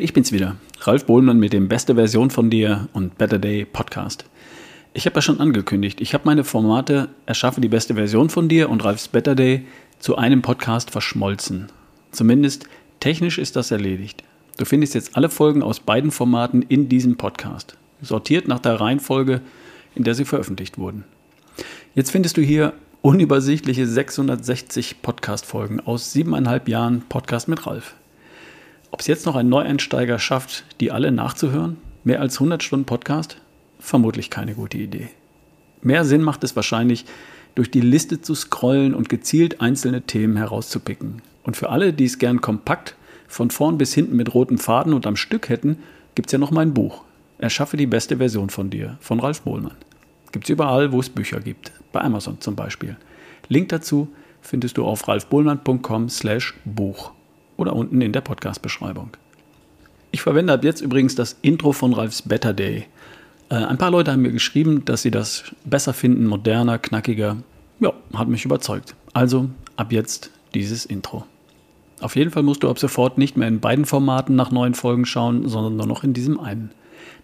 Ich 0.00 0.12
bin's 0.12 0.30
wieder. 0.30 0.54
Ralf 0.82 1.06
Bohlmann 1.06 1.40
mit 1.40 1.52
dem 1.52 1.66
Beste 1.66 1.96
Version 1.96 2.30
von 2.30 2.50
dir 2.50 2.88
und 2.92 3.18
Better 3.18 3.40
Day 3.40 3.64
Podcast. 3.64 4.26
Ich 4.94 5.06
habe 5.06 5.16
ja 5.16 5.22
schon 5.22 5.40
angekündigt, 5.40 6.00
ich 6.00 6.14
habe 6.14 6.24
meine 6.24 6.44
Formate 6.44 7.08
Erschaffe 7.26 7.60
die 7.60 7.68
beste 7.68 7.94
Version 7.94 8.30
von 8.30 8.48
dir 8.48 8.70
und 8.70 8.84
Ralfs 8.84 9.08
Better 9.08 9.34
Day 9.34 9.64
zu 9.98 10.16
einem 10.16 10.40
Podcast 10.40 10.92
verschmolzen. 10.92 11.66
Zumindest 12.12 12.68
technisch 13.00 13.38
ist 13.38 13.56
das 13.56 13.72
erledigt. 13.72 14.22
Du 14.56 14.64
findest 14.64 14.94
jetzt 14.94 15.16
alle 15.16 15.30
Folgen 15.30 15.62
aus 15.62 15.80
beiden 15.80 16.12
Formaten 16.12 16.62
in 16.62 16.88
diesem 16.88 17.16
Podcast, 17.16 17.76
sortiert 18.00 18.46
nach 18.46 18.60
der 18.60 18.80
Reihenfolge, 18.80 19.40
in 19.96 20.04
der 20.04 20.14
sie 20.14 20.24
veröffentlicht 20.24 20.78
wurden. 20.78 21.02
Jetzt 21.96 22.12
findest 22.12 22.36
du 22.36 22.40
hier 22.40 22.72
unübersichtliche 23.02 23.86
660 23.86 25.02
Podcast-Folgen 25.02 25.80
aus 25.80 26.12
siebeneinhalb 26.12 26.68
Jahren 26.68 27.02
Podcast 27.08 27.48
mit 27.48 27.66
Ralf. 27.66 27.96
Ob 28.90 29.00
es 29.00 29.06
jetzt 29.06 29.26
noch 29.26 29.36
ein 29.36 29.48
Neueinsteiger 29.48 30.18
schafft, 30.18 30.64
die 30.80 30.90
alle 30.90 31.12
nachzuhören? 31.12 31.76
Mehr 32.04 32.20
als 32.20 32.36
100 32.36 32.62
Stunden 32.62 32.86
Podcast? 32.86 33.36
Vermutlich 33.78 34.30
keine 34.30 34.54
gute 34.54 34.78
Idee. 34.78 35.08
Mehr 35.82 36.04
Sinn 36.04 36.22
macht 36.22 36.42
es 36.42 36.56
wahrscheinlich, 36.56 37.04
durch 37.54 37.70
die 37.70 37.80
Liste 37.80 38.20
zu 38.22 38.34
scrollen 38.34 38.94
und 38.94 39.08
gezielt 39.08 39.60
einzelne 39.60 40.02
Themen 40.02 40.36
herauszupicken. 40.36 41.22
Und 41.42 41.56
für 41.56 41.70
alle, 41.70 41.92
die 41.92 42.04
es 42.04 42.18
gern 42.18 42.40
kompakt 42.40 42.96
von 43.26 43.50
vorn 43.50 43.78
bis 43.78 43.92
hinten 43.92 44.16
mit 44.16 44.32
rotem 44.32 44.58
Faden 44.58 44.94
und 44.94 45.06
am 45.06 45.16
Stück 45.16 45.48
hätten, 45.48 45.78
gibt 46.14 46.28
es 46.28 46.32
ja 46.32 46.38
noch 46.38 46.50
mein 46.50 46.72
Buch. 46.72 47.02
Erschaffe 47.38 47.76
die 47.76 47.86
beste 47.86 48.16
Version 48.16 48.48
von 48.48 48.70
dir, 48.70 48.96
von 49.00 49.20
Ralf 49.20 49.42
Bohlmann. 49.42 49.76
Gibt 50.32 50.46
es 50.46 50.50
überall, 50.50 50.92
wo 50.92 51.00
es 51.00 51.10
Bücher 51.10 51.40
gibt. 51.40 51.72
Bei 51.92 52.00
Amazon 52.00 52.40
zum 52.40 52.56
Beispiel. 52.56 52.96
Link 53.48 53.68
dazu 53.68 54.08
findest 54.40 54.78
du 54.78 54.84
auf 54.84 55.06
ralfbohlmann.com 55.06 56.08
slash 56.08 56.54
Buch 56.64 57.12
oder 57.58 57.76
unten 57.76 58.00
in 58.00 58.12
der 58.12 58.22
Podcast-Beschreibung. 58.22 59.10
Ich 60.10 60.22
verwende 60.22 60.54
ab 60.54 60.64
jetzt 60.64 60.80
übrigens 60.80 61.14
das 61.14 61.36
Intro 61.42 61.72
von 61.72 61.92
Ralfs 61.92 62.22
Better 62.22 62.54
Day. 62.54 62.86
Äh, 63.50 63.56
ein 63.56 63.76
paar 63.76 63.90
Leute 63.90 64.12
haben 64.12 64.22
mir 64.22 64.32
geschrieben, 64.32 64.86
dass 64.86 65.02
sie 65.02 65.10
das 65.10 65.44
besser 65.66 65.92
finden, 65.92 66.26
moderner, 66.26 66.78
knackiger. 66.78 67.36
Ja, 67.80 67.92
hat 68.14 68.28
mich 68.28 68.46
überzeugt. 68.46 68.94
Also 69.12 69.50
ab 69.76 69.92
jetzt 69.92 70.30
dieses 70.54 70.86
Intro. 70.86 71.24
Auf 72.00 72.16
jeden 72.16 72.30
Fall 72.30 72.42
musst 72.42 72.62
du 72.62 72.70
ab 72.70 72.78
sofort 72.78 73.18
nicht 73.18 73.36
mehr 73.36 73.48
in 73.48 73.60
beiden 73.60 73.84
Formaten 73.84 74.36
nach 74.36 74.50
neuen 74.50 74.74
Folgen 74.74 75.04
schauen, 75.04 75.48
sondern 75.48 75.76
nur 75.76 75.86
noch 75.86 76.04
in 76.04 76.14
diesem 76.14 76.40
einen. 76.40 76.70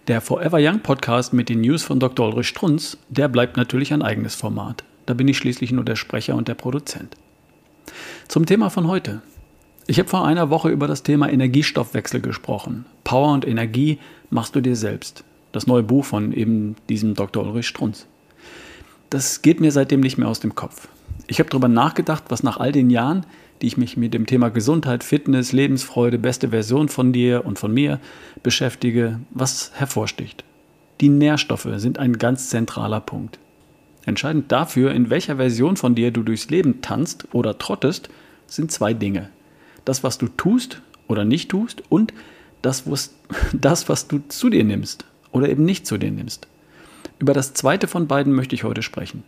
Der 0.08 0.20
Forever 0.20 0.58
Young 0.60 0.80
Podcast 0.80 1.32
mit 1.32 1.48
den 1.48 1.60
News 1.60 1.82
von 1.82 2.00
Dr. 2.00 2.28
Ulrich 2.28 2.48
Strunz, 2.48 2.98
der 3.08 3.28
bleibt 3.28 3.56
natürlich 3.56 3.92
ein 3.92 4.02
eigenes 4.02 4.34
Format. 4.34 4.84
Da 5.06 5.14
bin 5.14 5.28
ich 5.28 5.38
schließlich 5.38 5.72
nur 5.72 5.84
der 5.84 5.96
Sprecher 5.96 6.34
und 6.34 6.48
der 6.48 6.54
Produzent. 6.54 7.16
Zum 8.28 8.46
Thema 8.46 8.68
von 8.68 8.88
heute. 8.88 9.22
Ich 9.86 9.98
habe 9.98 10.08
vor 10.08 10.26
einer 10.26 10.48
Woche 10.48 10.70
über 10.70 10.86
das 10.86 11.02
Thema 11.02 11.30
Energiestoffwechsel 11.30 12.22
gesprochen. 12.22 12.86
Power 13.04 13.34
und 13.34 13.46
Energie 13.46 13.98
machst 14.30 14.56
du 14.56 14.62
dir 14.62 14.76
selbst. 14.76 15.24
Das 15.52 15.66
neue 15.66 15.82
Buch 15.82 16.06
von 16.06 16.32
eben 16.32 16.76
diesem 16.88 17.14
Dr. 17.14 17.44
Ulrich 17.44 17.68
Strunz. 17.68 18.06
Das 19.10 19.42
geht 19.42 19.60
mir 19.60 19.72
seitdem 19.72 20.00
nicht 20.00 20.16
mehr 20.16 20.28
aus 20.28 20.40
dem 20.40 20.54
Kopf. 20.54 20.88
Ich 21.26 21.38
habe 21.38 21.50
darüber 21.50 21.68
nachgedacht, 21.68 22.24
was 22.28 22.42
nach 22.42 22.56
all 22.56 22.72
den 22.72 22.88
Jahren, 22.88 23.26
die 23.60 23.66
ich 23.66 23.76
mich 23.76 23.98
mit 23.98 24.14
dem 24.14 24.24
Thema 24.24 24.48
Gesundheit, 24.48 25.04
Fitness, 25.04 25.52
Lebensfreude, 25.52 26.18
beste 26.18 26.48
Version 26.48 26.88
von 26.88 27.12
dir 27.12 27.44
und 27.44 27.58
von 27.58 27.72
mir 27.72 28.00
beschäftige, 28.42 29.20
was 29.30 29.70
hervorsticht. 29.74 30.44
Die 31.02 31.10
Nährstoffe 31.10 31.68
sind 31.76 31.98
ein 31.98 32.16
ganz 32.16 32.48
zentraler 32.48 33.00
Punkt. 33.00 33.38
Entscheidend 34.06 34.50
dafür, 34.50 34.92
in 34.92 35.10
welcher 35.10 35.36
Version 35.36 35.76
von 35.76 35.94
dir 35.94 36.10
du 36.10 36.22
durchs 36.22 36.48
Leben 36.48 36.80
tanzt 36.80 37.28
oder 37.32 37.58
trottest, 37.58 38.08
sind 38.46 38.72
zwei 38.72 38.94
Dinge 38.94 39.28
das, 39.84 40.04
was 40.04 40.18
du 40.18 40.28
tust 40.28 40.80
oder 41.08 41.24
nicht 41.24 41.50
tust 41.50 41.82
und 41.88 42.12
das, 42.62 42.90
was, 42.90 43.14
das, 43.52 43.88
was 43.88 44.08
du 44.08 44.22
zu 44.28 44.50
dir 44.50 44.64
nimmst 44.64 45.04
oder 45.32 45.48
eben 45.48 45.64
nicht 45.64 45.86
zu 45.86 45.98
dir 45.98 46.10
nimmst. 46.10 46.48
Über 47.18 47.32
das 47.32 47.54
zweite 47.54 47.86
von 47.86 48.06
beiden 48.06 48.32
möchte 48.32 48.54
ich 48.54 48.64
heute 48.64 48.82
sprechen. 48.82 49.24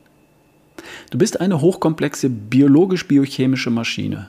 Du 1.11 1.19
bist 1.19 1.41
eine 1.41 1.61
hochkomplexe 1.61 2.29
biologisch-biochemische 2.29 3.71
Maschine. 3.71 4.29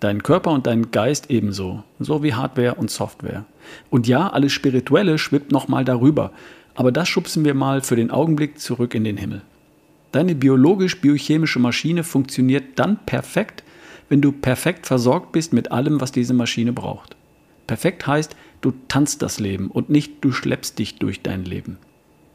Dein 0.00 0.22
Körper 0.22 0.50
und 0.50 0.66
dein 0.66 0.90
Geist 0.90 1.30
ebenso, 1.30 1.82
so 1.98 2.22
wie 2.22 2.34
Hardware 2.34 2.74
und 2.74 2.90
Software. 2.90 3.46
Und 3.88 4.06
ja, 4.06 4.28
alles 4.28 4.52
Spirituelle 4.52 5.18
schwippt 5.18 5.52
nochmal 5.52 5.84
darüber, 5.84 6.32
aber 6.74 6.92
das 6.92 7.08
schubsen 7.08 7.44
wir 7.44 7.54
mal 7.54 7.80
für 7.80 7.96
den 7.96 8.10
Augenblick 8.10 8.60
zurück 8.60 8.94
in 8.94 9.04
den 9.04 9.16
Himmel. 9.16 9.42
Deine 10.12 10.34
biologisch-biochemische 10.34 11.58
Maschine 11.58 12.04
funktioniert 12.04 12.78
dann 12.78 12.98
perfekt, 13.06 13.64
wenn 14.08 14.20
du 14.20 14.32
perfekt 14.32 14.86
versorgt 14.86 15.32
bist 15.32 15.52
mit 15.52 15.72
allem, 15.72 16.00
was 16.00 16.12
diese 16.12 16.34
Maschine 16.34 16.72
braucht. 16.72 17.16
Perfekt 17.66 18.06
heißt, 18.06 18.36
du 18.60 18.72
tanzt 18.88 19.22
das 19.22 19.40
Leben 19.40 19.70
und 19.70 19.90
nicht 19.90 20.24
du 20.24 20.32
schleppst 20.32 20.78
dich 20.78 20.98
durch 20.98 21.22
dein 21.22 21.44
Leben. 21.44 21.78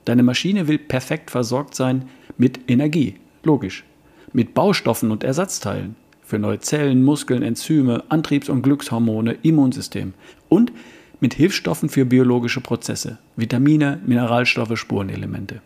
Deine 0.06 0.24
Maschine 0.24 0.68
will 0.68 0.80
perfekt 0.80 1.32
versorgt 1.32 1.76
sein 1.76 2.10
mit 2.38 2.70
Energie, 2.70 3.16
logisch, 3.44 3.86
mit 4.34 4.54
Baustoffen 4.54 5.12
und 5.12 5.24
Ersatzteilen 5.24 5.96
für 6.22 6.40
neue 6.40 6.60
Zellen, 6.60 7.04
Muskeln, 7.04 7.44
Enzyme, 7.44 8.04
Antriebs- 8.10 8.50
und 8.50 8.62
Glückshormone, 8.62 9.38
Immunsystem 9.44 10.14
und 10.50 10.72
mit 11.20 11.34
Hilfsstoffen 11.36 11.88
für 11.88 12.06
biologische 12.06 12.62
Prozesse, 12.62 13.20
Vitamine, 13.36 14.02
Mineralstoffe, 14.06 14.78
Spurenelemente. 14.78 15.62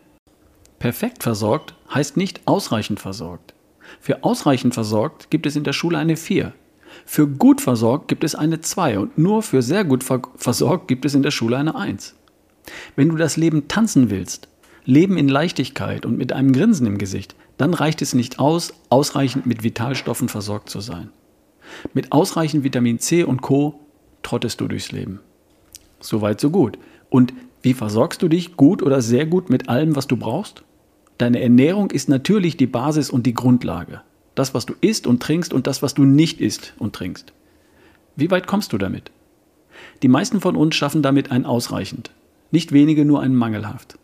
Perfekt 0.80 1.24
versorgt 1.24 1.74
heißt 1.94 2.18
nicht 2.18 2.42
ausreichend 2.46 3.00
versorgt. 3.00 3.55
Für 4.00 4.23
ausreichend 4.23 4.73
versorgt 4.73 5.29
gibt 5.29 5.46
es 5.46 5.56
in 5.56 5.63
der 5.63 5.73
Schule 5.73 5.97
eine 5.97 6.18
4. 6.18 6.53
Für 7.06 7.28
gut 7.28 7.62
versorgt 7.62 8.07
gibt 8.07 8.23
es 8.23 8.35
eine 8.35 8.62
2 8.62 9.00
und 9.00 9.18
nur 9.18 9.41
für 9.41 9.62
sehr 9.62 9.84
gut 9.84 10.03
versorgt 10.03 10.88
gibt 10.88 11.06
es 11.06 11.13
in 11.13 11.23
der 11.23 11.31
Schule 11.31 11.57
eine 11.57 11.75
1. 11.75 12.16
Wenn 12.96 13.09
du 13.09 13.16
das 13.16 13.38
Leben 13.38 13.68
tanzen 13.68 14.09
willst, 14.09 14.47
Leben 14.85 15.18
in 15.18 15.28
Leichtigkeit 15.28 16.06
und 16.06 16.18
mit 16.18 16.31
einem 16.31 16.53
Grinsen 16.53 16.85
im 16.85 16.97
Gesicht, 16.97 17.35
dann 17.57 17.73
reicht 17.73 18.01
es 18.01 18.13
nicht 18.13 18.40
aus, 18.40 18.73
ausreichend 18.90 19.46
mit 19.46 19.63
Vitalstoffen 19.63 20.29
versorgt 20.29 20.69
zu 20.69 20.79
sein. 20.79 21.09
Mit 21.94 22.12
ausreichend 22.12 22.63
Vitamin 22.63 23.00
C 23.00 23.23
und 23.23 23.41
Co. 23.41 23.79
trottest 24.22 24.62
du 24.62 24.67
durchs 24.67 24.91
Leben. 24.91 25.19
Soweit, 26.00 26.40
so 26.40 26.52
gut. 26.52 26.78
Und 27.09 27.34
wie 27.62 27.73
versorgst 27.73 28.22
du 28.22 28.28
dich 28.28 28.57
gut 28.57 28.84
oder 28.84 29.02
sehr 29.02 29.25
gut 29.25 29.50
mit 29.50 29.69
allem, 29.69 29.96
was 29.96 30.07
du 30.07 30.17
brauchst? 30.17 30.63
Deine 31.18 31.42
Ernährung 31.42 31.92
ist 31.92 32.09
natürlich 32.09 32.58
die 32.58 32.68
Basis 32.68 33.09
und 33.09 33.26
die 33.26 33.34
Grundlage. 33.34 34.02
Das, 34.36 34.53
was 34.53 34.66
du 34.66 34.74
isst 34.81 35.08
und 35.08 35.24
trinkst 35.24 35.53
und 35.53 35.66
das, 35.66 35.81
was 35.81 35.94
du 35.94 36.03
nicht 36.03 36.42
isst 36.42 36.74
und 36.78 36.94
trinkst. 36.94 37.31
Wie 38.18 38.31
weit 38.31 38.48
kommst 38.48 38.74
du 38.74 38.78
damit? 38.78 39.12
Die 40.02 40.08
meisten 40.09 40.42
von 40.42 40.56
uns 40.56 40.76
schaffen 40.76 41.02
damit 41.02 41.31
ein 41.31 41.46
ausreichend, 41.46 42.12
nicht 42.52 42.74
wenige 42.74 43.06
nur 43.06 43.22
ein 43.22 43.34
mangelhaft. 43.34 43.98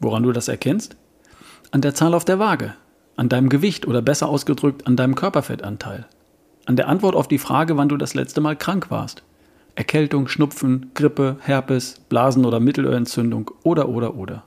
Woran 0.00 0.22
du 0.22 0.32
das 0.32 0.48
erkennst? 0.48 0.96
An 1.70 1.80
der 1.80 1.94
Zahl 1.94 2.14
auf 2.14 2.24
der 2.24 2.38
Waage, 2.38 2.74
an 3.16 3.28
deinem 3.28 3.48
Gewicht 3.48 3.86
oder 3.86 4.02
besser 4.02 4.28
ausgedrückt 4.28 4.86
an 4.86 4.96
deinem 4.96 5.14
Körperfettanteil, 5.14 6.06
an 6.66 6.76
der 6.76 6.88
Antwort 6.88 7.14
auf 7.14 7.28
die 7.28 7.38
Frage, 7.38 7.76
wann 7.76 7.88
du 7.88 7.96
das 7.96 8.14
letzte 8.14 8.40
Mal 8.40 8.56
krank 8.56 8.90
warst. 8.90 9.22
Erkältung, 9.76 10.28
Schnupfen, 10.28 10.90
Grippe, 10.94 11.36
Herpes, 11.40 12.00
Blasen- 12.08 12.44
oder 12.44 12.60
Mittelohrentzündung 12.60 13.50
oder 13.62 13.88
oder 13.88 14.14
oder. 14.14 14.44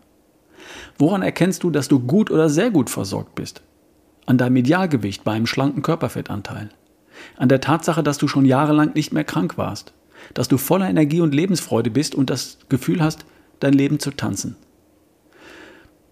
Woran 0.97 1.22
erkennst 1.22 1.63
du, 1.63 1.69
dass 1.69 1.88
du 1.88 2.00
gut 2.00 2.31
oder 2.31 2.50
sehr 2.50 2.72
gut 2.72 2.89
versorgt 2.89 3.35
bist? 3.35 3.61
An 4.25 4.38
deinem 4.38 4.57
Idealgewicht 4.57 5.23
bei 5.23 5.33
einem 5.33 5.47
schlanken 5.47 5.81
Körperfettanteil. 5.81 6.69
An 7.38 7.50
der 7.50 7.61
Tatsache, 7.61 8.03
dass 8.03 8.17
du 8.17 8.28
schon 8.28 8.45
jahrelang 8.45 8.94
nicht 8.94 9.13
mehr 9.13 9.23
krank 9.23 9.57
warst. 9.57 9.94
Dass 10.33 10.47
du 10.47 10.57
voller 10.57 10.89
Energie 10.89 11.22
und 11.22 11.33
Lebensfreude 11.33 11.89
bist 11.89 12.16
und 12.16 12.29
das 12.29 12.57
Gefühl 12.69 13.01
hast, 13.01 13.25
dein 13.59 13.73
Leben 13.73 14.00
zu 14.00 14.11
tanzen. 14.11 14.55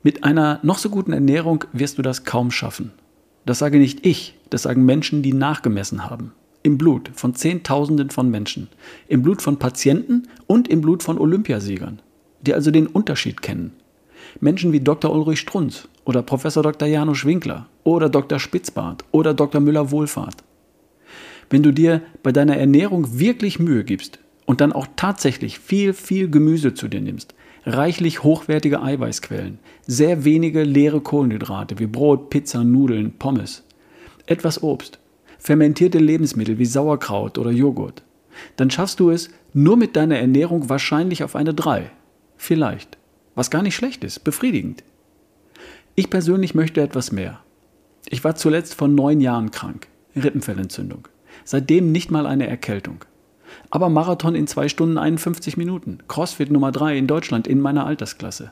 Mit 0.04 0.24
einer 0.24 0.60
noch 0.62 0.78
so 0.78 0.90
guten 0.90 1.13
Ernährung 1.13 1.66
wirst 1.74 1.98
du 1.98 2.01
das 2.01 2.24
kaum 2.24 2.51
schaffen. 2.51 2.92
Das 3.46 3.60
sage 3.60 3.80
nicht 3.80 4.06
ich, 4.06 4.38
das 4.50 4.63
sagen 4.63 4.86
Menschen, 4.86 5.22
die 5.22 5.34
nachgemessen 5.34 6.06
haben. 6.06 6.34
Im 6.63 6.78
Blut 6.78 7.12
von 7.13 7.36
Zehntausenden 7.36 8.10
von 8.10 8.30
Menschen. 8.30 8.69
Im 9.08 9.22
Blut 9.22 9.42
von 9.42 9.58
Patienten 9.58 10.28
und 10.48 10.68
im 10.68 10.81
Blut 10.81 11.04
von 11.04 11.18
Olympiasiegern, 11.18 12.01
die 12.42 12.54
also 12.54 12.72
den 12.72 12.88
Unterschied 12.88 13.42
kennen. 13.42 13.74
Menschen 14.39 14.72
wie 14.72 14.80
Dr. 14.80 15.13
Ulrich 15.13 15.39
Strunz 15.39 15.88
oder 16.06 16.22
Professor 16.22 16.63
Dr. 16.63 16.88
Janusz 16.88 17.25
Winkler 17.25 17.68
oder 17.83 18.10
Dr. 18.10 18.39
Spitzbart 18.39 19.04
oder 19.12 19.33
Dr. 19.33 19.62
Müller-Wohlfahrt. 19.62 20.44
Wenn 21.50 21.63
du 21.63 21.72
dir 21.72 22.01
bei 22.24 22.31
deiner 22.31 22.57
Ernährung 22.57 23.19
wirklich 23.19 23.60
Mühe 23.60 23.83
gibst 23.83 24.19
und 24.45 24.62
dann 24.62 24.74
auch 24.74 24.88
tatsächlich 24.95 25.60
viel, 25.60 25.94
viel 25.94 26.30
Gemüse 26.30 26.74
zu 26.74 26.88
dir 26.88 27.01
nimmst, 27.01 27.36
reichlich 27.66 28.24
hochwertige 28.24 28.81
Eiweißquellen, 28.81 29.60
sehr 29.88 30.24
wenige 30.24 30.63
leere 30.63 31.01
Kohlenhydrate 31.01 31.80
wie 31.80 31.88
Brot, 31.88 32.30
Pizza, 32.30 32.63
Nudeln, 32.63 33.13
Pommes, 33.18 33.63
etwas 34.25 34.62
Obst, 34.63 35.00
fermentierte 35.39 36.00
Lebensmittel 36.00 36.57
wie 36.57 36.66
Sauerkraut 36.66 37.38
oder 37.38 37.51
Joghurt, 37.51 38.04
dann 38.56 38.69
schaffst 38.69 39.00
du 39.00 39.10
es 39.10 39.30
nur 39.54 39.77
mit 39.77 39.95
deiner 39.95 40.18
Ernährung 40.18 40.69
wahrscheinlich 40.69 41.24
auf 41.24 41.36
eine 41.36 41.54
3. 41.54 41.89
Vielleicht 42.38 42.98
was 43.36 43.52
gar 43.52 43.62
nicht 43.62 43.76
schlecht 43.76 44.04
ist, 44.04 44.24
befriedigend. 44.24 44.84
Ich 45.96 46.10
persönlich 46.10 46.56
möchte 46.56 46.82
etwas 46.82 47.12
mehr. 47.12 47.40
Ich 48.10 48.24
war 48.24 48.36
zuletzt 48.36 48.76
vor 48.76 48.88
neun 48.88 49.22
Jahren 49.22 49.52
krank, 49.52 49.88
Rippenfellentzündung. 50.16 51.08
Seitdem 51.44 51.92
nicht 51.92 52.12
mal 52.12 52.26
eine 52.26 52.48
Erkältung. 52.48 53.04
Aber 53.70 53.90
Marathon 53.90 54.36
in 54.36 54.48
2 54.48 54.70
Stunden 54.70 54.98
51 54.98 55.58
Minuten. 55.58 56.00
CrossFit 56.08 56.52
Nummer 56.52 56.72
3 56.72 56.98
in 56.98 57.08
Deutschland 57.08 57.48
in 57.48 57.62
meiner 57.62 57.86
Altersklasse. 57.86 58.52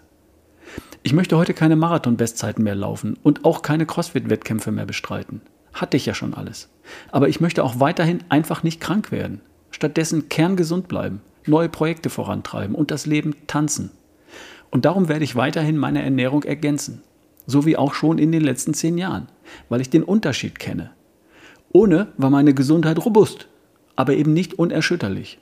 Ich 1.03 1.13
möchte 1.13 1.37
heute 1.37 1.53
keine 1.53 1.75
Marathon-Bestzeiten 1.75 2.63
mehr 2.63 2.75
laufen 2.75 3.17
und 3.23 3.45
auch 3.45 3.61
keine 3.61 3.85
CrossFit-Wettkämpfe 3.85 4.71
mehr 4.71 4.85
bestreiten. 4.85 5.41
Hatte 5.73 5.97
ich 5.97 6.05
ja 6.05 6.13
schon 6.13 6.33
alles. 6.33 6.69
Aber 7.11 7.27
ich 7.29 7.41
möchte 7.41 7.63
auch 7.63 7.79
weiterhin 7.79 8.23
einfach 8.29 8.63
nicht 8.63 8.79
krank 8.79 9.11
werden. 9.11 9.41
Stattdessen 9.71 10.29
kerngesund 10.29 10.87
bleiben, 10.87 11.21
neue 11.45 11.69
Projekte 11.69 12.09
vorantreiben 12.09 12.75
und 12.75 12.91
das 12.91 13.05
Leben 13.05 13.35
tanzen. 13.47 13.91
Und 14.73 14.85
darum 14.85 15.07
werde 15.07 15.23
ich 15.23 15.35
weiterhin 15.35 15.77
meine 15.77 16.01
Ernährung 16.01 16.41
ergänzen. 16.41 17.03
So 17.45 17.63
wie 17.67 17.77
auch 17.77 17.93
schon 17.93 18.17
in 18.17 18.31
den 18.31 18.41
letzten 18.41 18.73
zehn 18.73 18.97
Jahren, 18.97 19.27
weil 19.69 19.81
ich 19.81 19.91
den 19.91 20.01
Unterschied 20.01 20.57
kenne. 20.57 20.89
Ohne 21.71 22.07
war 22.17 22.31
meine 22.31 22.55
Gesundheit 22.55 23.05
robust, 23.05 23.47
aber 23.95 24.15
eben 24.15 24.33
nicht 24.33 24.55
unerschütterlich. 24.55 25.37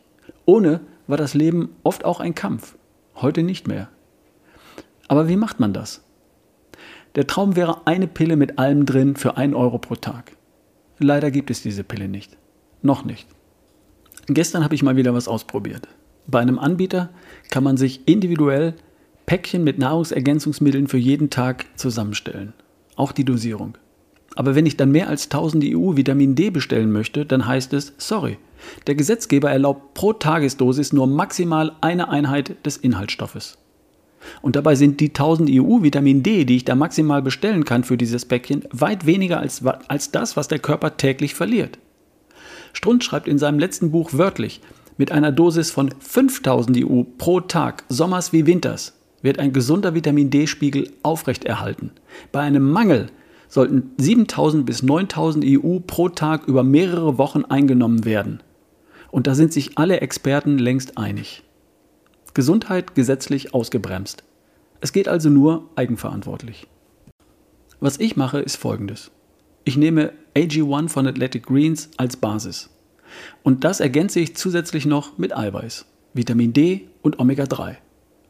Ohne 0.45 0.81
war 1.07 1.15
das 1.15 1.33
Leben 1.33 1.69
oft 1.83 2.03
auch 2.03 2.19
ein 2.19 2.35
Kampf. 2.35 2.75
Heute 3.15 3.43
nicht 3.43 3.69
mehr. 3.69 3.87
Aber 5.07 5.29
wie 5.29 5.37
macht 5.37 5.61
man 5.61 5.71
das? 5.71 6.03
Der 7.15 7.25
Traum 7.25 7.55
wäre 7.55 7.87
eine 7.87 8.07
Pille 8.07 8.35
mit 8.35 8.59
allem 8.59 8.85
drin 8.85 9.15
für 9.15 9.37
1 9.37 9.55
Euro 9.55 9.77
pro 9.77 9.95
Tag. 9.95 10.35
Leider 10.99 11.31
gibt 11.31 11.51
es 11.51 11.61
diese 11.61 11.85
Pille 11.85 12.09
nicht. 12.09 12.37
Noch 12.81 13.05
nicht. 13.05 13.29
Gestern 14.27 14.65
habe 14.65 14.75
ich 14.75 14.83
mal 14.83 14.97
wieder 14.97 15.13
was 15.13 15.29
ausprobiert. 15.29 15.87
Bei 16.27 16.41
einem 16.41 16.59
Anbieter 16.59 17.11
kann 17.49 17.63
man 17.63 17.77
sich 17.77 18.07
individuell 18.09 18.75
Päckchen 19.31 19.63
mit 19.63 19.79
Nahrungsergänzungsmitteln 19.79 20.89
für 20.89 20.97
jeden 20.97 21.29
Tag 21.29 21.65
zusammenstellen. 21.77 22.51
Auch 22.97 23.13
die 23.13 23.23
Dosierung. 23.23 23.77
Aber 24.35 24.55
wenn 24.55 24.65
ich 24.65 24.75
dann 24.75 24.91
mehr 24.91 25.07
als 25.07 25.27
1000 25.27 25.63
EU 25.67 25.95
Vitamin 25.95 26.35
D 26.35 26.49
bestellen 26.49 26.91
möchte, 26.91 27.25
dann 27.25 27.47
heißt 27.47 27.71
es, 27.71 27.93
sorry, 27.97 28.39
der 28.87 28.95
Gesetzgeber 28.95 29.49
erlaubt 29.49 29.93
pro 29.93 30.11
Tagesdosis 30.11 30.91
nur 30.91 31.07
maximal 31.07 31.71
eine 31.79 32.09
Einheit 32.09 32.57
des 32.65 32.75
Inhaltsstoffes. 32.75 33.57
Und 34.41 34.57
dabei 34.57 34.75
sind 34.75 34.99
die 34.99 35.11
1000 35.11 35.49
EU 35.49 35.81
Vitamin 35.81 36.23
D, 36.23 36.43
die 36.43 36.57
ich 36.57 36.65
da 36.65 36.75
maximal 36.75 37.21
bestellen 37.21 37.63
kann 37.63 37.85
für 37.85 37.95
dieses 37.95 38.25
Päckchen, 38.25 38.65
weit 38.73 39.05
weniger 39.05 39.39
als, 39.39 39.63
als 39.87 40.11
das, 40.11 40.35
was 40.35 40.49
der 40.49 40.59
Körper 40.59 40.97
täglich 40.97 41.35
verliert. 41.35 41.79
Strunz 42.73 43.05
schreibt 43.05 43.29
in 43.29 43.37
seinem 43.37 43.59
letzten 43.59 43.91
Buch 43.91 44.09
wörtlich, 44.11 44.59
mit 44.97 45.13
einer 45.13 45.31
Dosis 45.31 45.71
von 45.71 45.89
5000 46.01 46.83
EU 46.85 47.03
pro 47.17 47.39
Tag, 47.39 47.85
Sommers 47.87 48.33
wie 48.33 48.45
Winters, 48.45 48.97
wird 49.21 49.39
ein 49.39 49.53
gesunder 49.53 49.93
Vitamin 49.93 50.29
D-Spiegel 50.29 50.91
aufrechterhalten. 51.03 51.91
Bei 52.31 52.41
einem 52.41 52.69
Mangel 52.71 53.07
sollten 53.47 53.91
7000 53.97 54.65
bis 54.65 54.81
9000 54.81 55.45
EU 55.45 55.79
pro 55.79 56.09
Tag 56.09 56.47
über 56.47 56.63
mehrere 56.63 57.17
Wochen 57.17 57.43
eingenommen 57.45 58.05
werden. 58.05 58.41
Und 59.11 59.27
da 59.27 59.35
sind 59.35 59.51
sich 59.51 59.77
alle 59.77 59.99
Experten 59.99 60.57
längst 60.57 60.97
einig. 60.97 61.43
Gesundheit 62.33 62.95
gesetzlich 62.95 63.53
ausgebremst. 63.53 64.23
Es 64.79 64.93
geht 64.93 65.09
also 65.09 65.29
nur 65.29 65.69
eigenverantwortlich. 65.75 66.67
Was 67.81 67.99
ich 67.99 68.15
mache, 68.15 68.39
ist 68.39 68.55
folgendes. 68.55 69.11
Ich 69.65 69.75
nehme 69.75 70.13
AG1 70.35 70.89
von 70.89 71.05
Athletic 71.05 71.45
Greens 71.45 71.89
als 71.97 72.15
Basis. 72.15 72.69
Und 73.43 73.63
das 73.63 73.79
ergänze 73.79 74.19
ich 74.19 74.35
zusätzlich 74.35 74.85
noch 74.85 75.17
mit 75.17 75.35
Eiweiß, 75.35 75.85
Vitamin 76.13 76.53
D 76.53 76.87
und 77.01 77.19
Omega-3. 77.19 77.75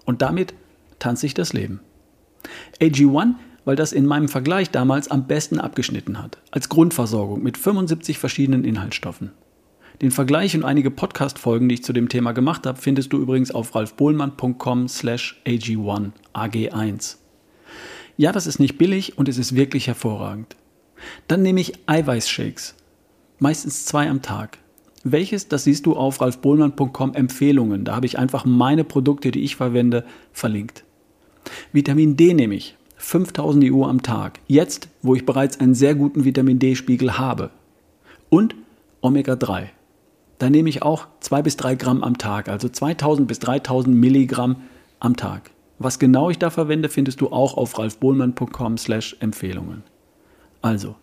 Und 0.05 0.21
damit 0.21 0.53
tanze 1.01 1.25
ich 1.25 1.33
das 1.33 1.51
Leben. 1.51 1.81
AG1, 2.79 3.35
weil 3.65 3.75
das 3.75 3.91
in 3.91 4.05
meinem 4.05 4.29
Vergleich 4.29 4.71
damals 4.71 5.09
am 5.09 5.27
besten 5.27 5.59
abgeschnitten 5.59 6.21
hat, 6.21 6.39
als 6.51 6.69
Grundversorgung 6.69 7.43
mit 7.43 7.57
75 7.57 8.17
verschiedenen 8.17 8.63
Inhaltsstoffen. 8.63 9.31
Den 10.01 10.11
Vergleich 10.11 10.55
und 10.55 10.65
einige 10.65 10.89
Podcast-Folgen, 10.89 11.69
die 11.69 11.75
ich 11.75 11.83
zu 11.83 11.93
dem 11.93 12.09
Thema 12.09 12.31
gemacht 12.31 12.65
habe, 12.65 12.81
findest 12.81 13.13
du 13.13 13.21
übrigens 13.21 13.51
auf 13.51 13.75
ralfbohlmann.com 13.75 14.87
slash 14.87 15.39
AG1, 15.45 16.11
AG1. 16.33 17.17
Ja, 18.17 18.31
das 18.31 18.47
ist 18.47 18.59
nicht 18.59 18.77
billig 18.77 19.17
und 19.17 19.29
es 19.29 19.37
ist 19.37 19.55
wirklich 19.55 19.87
hervorragend. 19.87 20.55
Dann 21.27 21.43
nehme 21.43 21.61
ich 21.61 21.73
Eiweißshakes, 21.87 22.75
meistens 23.39 23.85
zwei 23.85 24.09
am 24.09 24.21
Tag. 24.21 24.57
Welches, 25.03 25.47
das 25.47 25.63
siehst 25.63 25.85
du 25.85 25.95
auf 25.95 26.21
ralfbohlmann.com 26.21 27.13
Empfehlungen. 27.13 27.85
Da 27.85 27.95
habe 27.95 28.05
ich 28.05 28.19
einfach 28.19 28.45
meine 28.45 28.83
Produkte, 28.83 29.31
die 29.31 29.43
ich 29.43 29.55
verwende, 29.55 30.05
verlinkt. 30.31 30.83
Vitamin 31.71 32.17
D 32.17 32.33
nehme 32.33 32.55
ich, 32.55 32.77
5000 32.97 33.71
EU 33.71 33.83
am 33.83 34.03
Tag. 34.03 34.39
Jetzt, 34.47 34.89
wo 35.01 35.15
ich 35.15 35.25
bereits 35.25 35.59
einen 35.59 35.73
sehr 35.75 35.95
guten 35.95 36.23
Vitamin 36.23 36.59
D-Spiegel 36.59 37.17
habe. 37.17 37.49
Und 38.29 38.55
Omega 39.01 39.35
3 39.35 39.71
da 40.41 40.49
nehme 40.49 40.69
ich 40.69 40.81
auch 40.81 41.05
zwei 41.19 41.43
bis 41.43 41.55
drei 41.55 41.75
Gramm 41.75 42.03
am 42.03 42.17
Tag, 42.17 42.49
also 42.49 42.67
2000 42.67 43.27
bis 43.27 43.37
3000 43.37 43.95
Milligramm 43.95 44.55
am 44.99 45.15
Tag. 45.15 45.51
Was 45.77 45.99
genau 45.99 46.31
ich 46.31 46.39
da 46.39 46.49
verwende, 46.49 46.89
findest 46.89 47.21
du 47.21 47.31
auch 47.31 47.57
auf 47.57 47.77
ralfbohlmann.com 47.77 48.79
slash 48.79 49.15
Empfehlungen. 49.19 49.83
Also, 50.63 50.95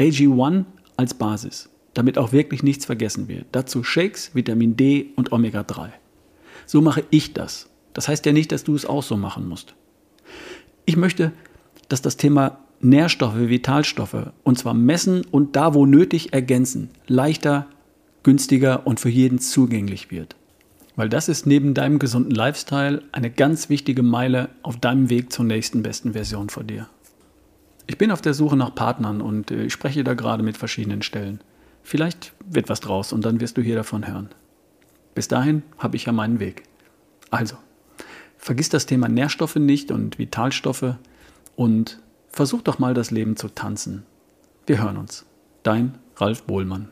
AG1 0.00 0.64
als 0.96 1.14
Basis, 1.14 1.70
damit 1.94 2.18
auch 2.18 2.32
wirklich 2.32 2.64
nichts 2.64 2.84
vergessen 2.84 3.28
wird. 3.28 3.46
Dazu 3.52 3.84
Shakes, 3.84 4.34
Vitamin 4.34 4.76
D 4.76 5.10
und 5.14 5.30
Omega-3. 5.30 5.90
So 6.66 6.80
mache 6.80 7.04
ich 7.10 7.32
das. 7.32 7.69
Das 7.92 8.08
heißt 8.08 8.24
ja 8.26 8.32
nicht, 8.32 8.52
dass 8.52 8.64
du 8.64 8.74
es 8.74 8.86
auch 8.86 9.02
so 9.02 9.16
machen 9.16 9.48
musst. 9.48 9.74
Ich 10.84 10.96
möchte, 10.96 11.32
dass 11.88 12.02
das 12.02 12.16
Thema 12.16 12.58
Nährstoffe, 12.80 13.36
Vitalstoffe, 13.36 14.32
und 14.42 14.58
zwar 14.58 14.74
messen 14.74 15.24
und 15.30 15.56
da, 15.56 15.74
wo 15.74 15.86
nötig, 15.86 16.32
ergänzen, 16.32 16.90
leichter 17.06 17.66
günstiger 18.22 18.86
und 18.86 19.00
für 19.00 19.08
jeden 19.08 19.38
zugänglich 19.38 20.10
wird. 20.10 20.36
Weil 20.96 21.08
das 21.08 21.28
ist 21.28 21.46
neben 21.46 21.74
deinem 21.74 21.98
gesunden 21.98 22.34
Lifestyle 22.34 23.02
eine 23.12 23.30
ganz 23.30 23.68
wichtige 23.68 24.02
Meile 24.02 24.50
auf 24.62 24.78
deinem 24.78 25.08
Weg 25.08 25.32
zur 25.32 25.44
nächsten 25.44 25.82
besten 25.82 26.12
Version 26.12 26.48
von 26.48 26.66
dir. 26.66 26.88
Ich 27.86 27.98
bin 27.98 28.10
auf 28.10 28.20
der 28.20 28.34
Suche 28.34 28.56
nach 28.56 28.74
Partnern 28.74 29.20
und 29.20 29.50
äh, 29.50 29.64
ich 29.64 29.72
spreche 29.72 30.04
da 30.04 30.14
gerade 30.14 30.42
mit 30.42 30.56
verschiedenen 30.56 31.02
Stellen. 31.02 31.40
Vielleicht 31.82 32.34
wird 32.44 32.68
was 32.68 32.80
draus 32.80 33.12
und 33.12 33.24
dann 33.24 33.40
wirst 33.40 33.56
du 33.56 33.62
hier 33.62 33.76
davon 33.76 34.06
hören. 34.06 34.28
Bis 35.14 35.28
dahin 35.28 35.62
habe 35.78 35.96
ich 35.96 36.04
ja 36.04 36.12
meinen 36.12 36.38
Weg. 36.38 36.62
Also, 37.30 37.56
vergiss 38.40 38.70
das 38.70 38.86
Thema 38.86 39.08
Nährstoffe 39.08 39.56
nicht 39.56 39.92
und 39.92 40.18
Vitalstoffe 40.18 40.94
und 41.56 42.00
versuch 42.30 42.62
doch 42.62 42.78
mal 42.78 42.94
das 42.94 43.10
Leben 43.10 43.36
zu 43.36 43.48
tanzen. 43.48 44.04
Wir 44.66 44.82
hören 44.82 44.96
uns. 44.96 45.26
Dein 45.62 45.98
Ralf 46.16 46.44
Bohlmann. 46.44 46.88